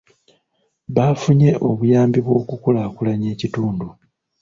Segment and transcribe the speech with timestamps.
[0.95, 3.87] Baafunye obuyambi bw'okukulaakulanya ekitundu.